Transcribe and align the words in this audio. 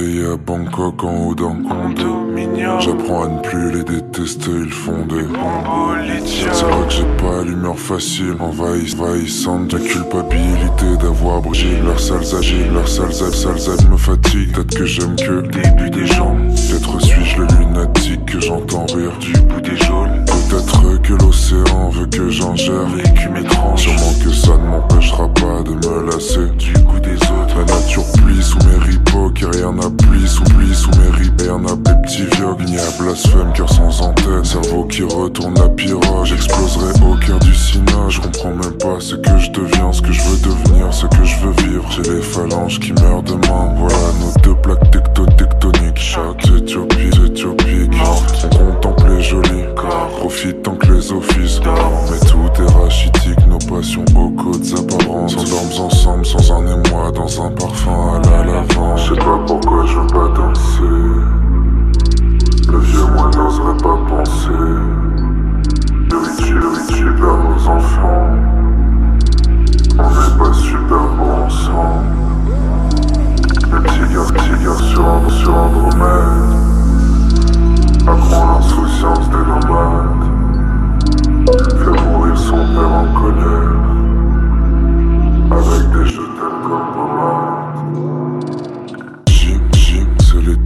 À 0.00 0.36
Bangkok 0.36 1.04
en 1.04 1.26
haut 1.26 1.34
d'un 1.34 1.56
condo. 1.62 2.32
J'apprends 2.80 3.24
à 3.24 3.28
ne 3.28 3.40
plus 3.40 3.70
les 3.70 3.84
détester, 3.84 4.50
ils 4.50 4.72
font 4.72 5.04
des 5.04 5.26
C'est 6.26 6.64
vrai 6.64 6.86
que 6.88 6.92
j'ai 6.94 7.16
pas 7.18 7.44
l'humeur 7.44 7.78
facile. 7.78 8.34
Envahissante, 8.40 9.74
la 9.74 9.78
culpabilité 9.78 10.96
d'avoir 11.02 11.42
brûlé 11.42 11.80
Leurs 11.84 12.00
sales 12.00 12.34
agiles, 12.34 12.72
leurs 12.72 12.88
sales 12.88 13.12
sales 13.12 13.90
me 13.90 13.98
fatiguent. 13.98 14.54
Peut-être 14.54 14.78
que 14.78 14.86
j'aime 14.86 15.16
que 15.16 15.32
le 15.32 15.42
début 15.42 15.90
des 15.90 16.06
gens. 16.06 16.34
Peut-être 16.34 17.00
suis-je 17.02 17.42
le 17.42 17.46
lunatique 17.58 18.09
blasphème, 33.10 33.52
cœur 33.52 33.68
sans 33.68 34.02
antenne 34.02 34.44
Cerveau 34.44 34.84
qui 34.84 35.02
retourne 35.02 35.54
la 35.54 35.68
pirogue 35.68 36.24
J'exploserai 36.24 36.92
au 37.04 37.16
cœur 37.16 37.38
du 37.40 37.54
Sina. 37.54 38.08
Je 38.08 38.20
comprends 38.20 38.50
même 38.50 38.78
pas 38.78 39.00
ce 39.00 39.16
que 39.16 39.36
je 39.38 39.50
deviens 39.50 39.92
Ce 39.92 40.00
que 40.00 40.12
je 40.12 40.22
veux 40.22 40.38
devenir, 40.38 40.92
ce 40.92 41.06
que 41.06 41.24
je 41.24 41.36
veux 41.40 41.52
vivre. 41.64 41.84
J'ai 41.90 42.14
les 42.14 42.22
phalanges 42.22 42.78
qui 42.78 42.92
meurent 42.92 43.22
demain. 43.22 43.74
Voilà 43.76 43.96
nos 44.20 44.40
deux 44.42 44.54
plaques 44.60 44.90
tectoniques. 44.90 45.96
Chaque 45.96 46.46
Éthiopie, 46.46 47.10
Éthiopie 47.26 47.88
On 48.00 48.48
contemple 48.48 49.10
les 49.10 49.22
jolis 49.22 49.64
Profite 50.18 50.62
tant 50.62 50.76
que 50.76 50.92
les 50.92 51.12
offices 51.12 51.60
Mais 51.60 52.28
tout 52.28 52.62
est 52.62 52.72
rachitique, 52.72 53.46
nos 53.48 53.58
passions 53.58 54.04
aux 54.14 54.30
côtes 54.30 54.72
apparentes. 54.78 55.30
S'endorment 55.30 55.86
ensemble 55.86 56.26
sans 56.26 56.52
un 56.52 56.66
émoi 56.66 57.10
Dans 57.12 57.42
un 57.42 57.50
parfum 57.50 58.14
à 58.14 58.30
la 58.30 58.44
lavande. 58.44 58.98
Je 58.98 59.14
sais 59.14 59.20
pas 59.20 59.40
pourquoi 59.46 59.84
je 59.86 59.98
veux 59.98 60.06
pas 60.06 60.28
danser. 60.34 61.40
Le 62.70 62.78
vieux 62.78 62.99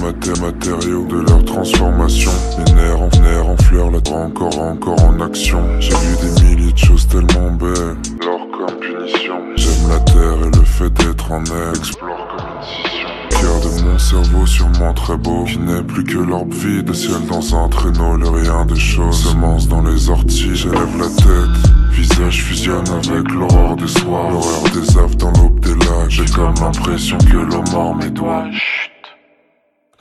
Maté 0.00 0.30
matériaux 0.40 1.06
de 1.08 1.20
leur 1.28 1.44
transformation. 1.44 2.30
Les 2.58 2.72
nerfs 2.72 3.00
en 3.00 3.08
nerfs 3.22 3.48
en 3.48 3.56
fleurs, 3.58 3.90
la 3.90 3.98
encore, 4.14 4.58
encore 4.58 5.04
en 5.04 5.20
action. 5.20 5.62
J'ai 5.78 5.94
vu 5.94 6.16
des 6.22 6.42
milliers 6.42 6.72
de 6.72 6.78
choses 6.78 7.06
tellement 7.08 7.50
belles. 7.52 7.96
L'or 8.24 8.46
comme 8.50 8.78
punition. 8.78 9.34
J'aime 9.56 9.88
la 9.90 10.00
terre 10.00 10.38
et 10.46 10.56
le 10.56 10.64
fait 10.64 10.90
d'être 10.90 11.32
en 11.32 11.44
air 11.44 11.70
Explore 11.76 12.28
comme 12.28 12.46
une 12.46 12.62
scission. 12.62 13.08
De 13.40 13.82
mon 13.84 13.98
cerveau 13.98 14.46
sûrement 14.46 14.94
très 14.94 15.16
beau. 15.16 15.44
Qui 15.44 15.58
n'est 15.58 15.82
plus 15.82 16.04
que 16.04 16.18
l'orbe 16.18 16.52
vide, 16.52 16.94
ciel 16.94 17.26
dans 17.28 17.56
un 17.56 17.68
traîneau, 17.68 18.16
le 18.16 18.28
rien 18.28 18.64
des 18.66 18.80
choses. 18.80 19.30
Semence 19.30 19.68
dans 19.68 19.82
les 19.82 20.08
orties, 20.08 20.56
j'élève 20.56 20.98
la 20.98 21.08
tête. 21.08 21.72
Visage 21.90 22.42
fusionne 22.42 22.88
avec 22.88 23.30
l'aurore 23.32 23.76
des 23.76 23.88
soirs. 23.88 24.30
L'horreur 24.30 24.62
des 24.74 24.98
aves 24.98 25.16
dans 25.16 25.32
l'aube 25.32 25.60
des 25.60 25.74
lacs. 25.74 26.08
J'ai 26.08 26.26
comme 26.26 26.54
l'impression 26.60 27.18
que 27.18 27.36
l'eau 27.36 27.62
mord 27.72 27.96
mes 27.96 28.10
doigts 28.10 28.44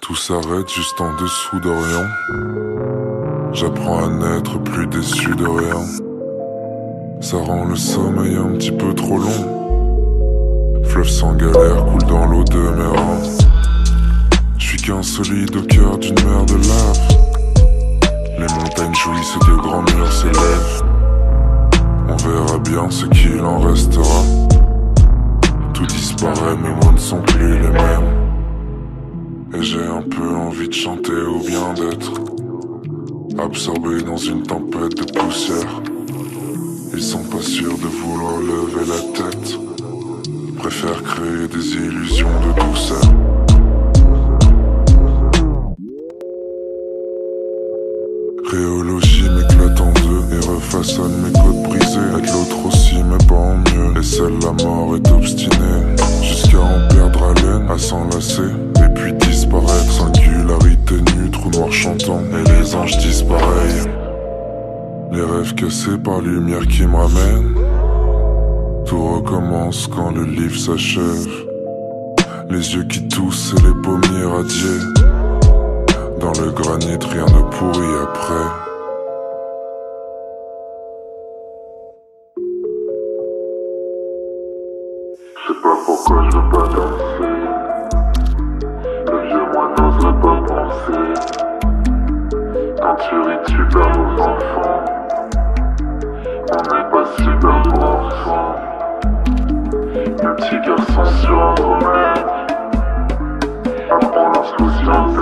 Tout 0.09 0.15
s'arrête 0.15 0.67
juste 0.67 0.99
en 1.01 1.13
dessous 1.21 1.59
d'Orient 1.59 2.07
J'apprends 3.53 4.05
à 4.05 4.07
n'être 4.07 4.57
plus 4.57 4.87
déçu 4.87 5.35
de 5.35 5.45
rien 5.45 5.85
Ça 7.21 7.37
rend 7.37 7.65
le 7.65 7.75
sommeil 7.75 8.35
un 8.35 8.53
petit 8.53 8.71
peu 8.71 8.91
trop 8.95 9.19
long 9.19 10.81
Fleuve 10.85 11.07
sans 11.07 11.35
galère 11.35 11.85
coule 11.85 12.03
dans 12.07 12.25
l'eau 12.25 12.43
de 12.43 12.57
mes 12.57 12.97
reins. 12.97 13.21
J'suis 14.57 14.81
qu'un 14.81 15.03
solide 15.03 15.55
au 15.55 15.61
cœur 15.61 15.99
d'une 15.99 16.15
mer 16.25 16.43
de 16.47 16.55
lave. 16.55 16.99
Les 18.39 18.51
montagnes 18.55 18.95
jouissent 18.95 19.37
de 19.47 19.55
grands 19.57 19.83
murs 19.83 20.11
s'élèvent. 20.11 20.83
On 22.07 22.17
verra 22.17 22.57
bien 22.57 22.89
ce 22.89 23.05
qu'il 23.05 23.41
en 23.41 23.59
restera. 23.59 24.23
Tout 25.75 25.85
disparaît, 25.85 26.57
mes 26.57 26.69
mots 26.83 26.93
ne 26.93 26.97
sont 26.97 27.21
plus 27.21 27.59
les 27.59 27.69
mêmes. 27.69 28.28
Et 29.53 29.63
j'ai 29.63 29.83
un 29.83 30.01
peu 30.01 30.35
envie 30.35 30.67
de 30.67 30.73
chanter 30.73 31.11
ou 31.13 31.39
bien 31.39 31.73
d'être 31.73 32.13
absorbé 33.39 34.01
dans 34.01 34.17
une 34.17 34.43
tempête 34.43 34.95
de 34.95 35.11
poussière. 35.11 35.81
Ils 36.93 37.03
sont 37.03 37.23
pas 37.23 37.41
sûrs 37.41 37.77
de 37.77 37.87
vouloir 37.87 38.39
lever 38.39 38.85
la 38.87 39.01
tête 39.13 39.59
préfère 40.59 41.01
créer 41.03 41.47
des 41.47 41.73
illusions 41.75 42.27
de 42.45 42.51
douceur. 42.61 43.01
Réologie 48.51 49.08
nue, 61.67 61.67
trou 61.67 61.67
noir 61.67 61.71
chantant. 61.71 62.21
Et 62.31 62.43
les 62.51 62.75
anges 62.75 62.97
disparaissent. 62.97 63.87
Les 65.11 65.21
rêves 65.21 65.55
cassés 65.55 65.97
par 65.97 66.21
lumière 66.21 66.65
qui 66.67 66.85
me 66.85 66.95
ramène. 66.95 67.55
Tout 68.85 69.15
recommence 69.15 69.87
quand 69.87 70.11
le 70.11 70.23
livre 70.23 70.57
s'achève. 70.57 71.27
Les 72.49 72.75
yeux 72.75 72.83
qui 72.83 73.07
toussent 73.07 73.53
et 73.57 73.61
les 73.61 73.73
pommiers 73.81 74.25
radiés. 74.25 74.83
Dans 76.19 76.33
le 76.41 76.51
granit, 76.51 76.97
rien 77.11 77.25
ne 77.25 77.41
pourrit 77.49 77.95
après. 78.03 78.47
Je 85.35 85.53
sais 85.53 85.59
pas 85.61 85.77
pourquoi 85.85 86.29
je 86.29 86.37
veux 86.37 86.49
pas 86.51 86.67
danser. 86.67 87.33
Le 89.05 89.17
vieux 89.27 89.47
pas 90.21 90.41
penser 90.47 91.48
tuerie 92.99 93.37
par 93.71 93.97
nos 93.97 94.21
enfants. 94.21 94.85
On 96.51 96.75
est 96.75 96.91
passé 96.91 97.23
par 97.41 97.63
nos 97.67 97.81
enfants. 97.83 98.55
Le 99.95 100.35
petit 100.35 100.59
garçon 100.67 101.05
sur 101.21 101.37
Andromède 101.39 102.27
apprend 103.89 104.31
lorsqu'au 104.33 104.69
silence 104.69 105.18